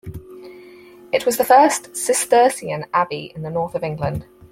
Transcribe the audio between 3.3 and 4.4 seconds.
in the north of England.